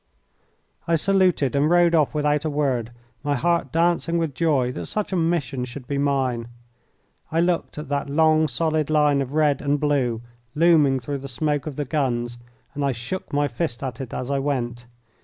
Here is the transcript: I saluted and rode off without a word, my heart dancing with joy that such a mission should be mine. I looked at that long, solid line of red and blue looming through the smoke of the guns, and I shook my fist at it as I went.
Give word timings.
I 0.87 0.95
saluted 0.95 1.55
and 1.55 1.69
rode 1.69 1.93
off 1.93 2.15
without 2.15 2.43
a 2.43 2.49
word, 2.49 2.91
my 3.21 3.35
heart 3.35 3.71
dancing 3.71 4.17
with 4.17 4.33
joy 4.33 4.71
that 4.71 4.87
such 4.87 5.13
a 5.13 5.15
mission 5.15 5.63
should 5.63 5.85
be 5.85 5.99
mine. 5.99 6.47
I 7.31 7.39
looked 7.39 7.77
at 7.77 7.87
that 7.89 8.09
long, 8.09 8.47
solid 8.47 8.89
line 8.89 9.21
of 9.21 9.35
red 9.35 9.61
and 9.61 9.79
blue 9.79 10.21
looming 10.55 10.99
through 10.99 11.19
the 11.19 11.27
smoke 11.27 11.67
of 11.67 11.75
the 11.75 11.85
guns, 11.85 12.39
and 12.73 12.83
I 12.83 12.93
shook 12.93 13.31
my 13.31 13.47
fist 13.47 13.83
at 13.83 14.01
it 14.01 14.11
as 14.11 14.31
I 14.31 14.39
went. 14.39 14.87